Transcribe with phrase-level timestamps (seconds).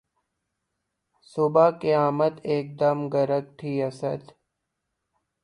[1.31, 4.21] صبح قیامت ایک دم گرگ تھی اسدؔ